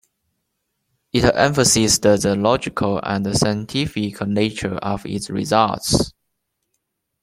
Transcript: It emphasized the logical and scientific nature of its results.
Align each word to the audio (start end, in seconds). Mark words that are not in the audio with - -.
It 1.13 1.23
emphasized 1.23 2.01
the 2.01 2.35
logical 2.35 2.99
and 3.03 3.37
scientific 3.37 4.19
nature 4.25 4.77
of 4.77 5.05
its 5.05 5.29
results. 5.29 6.13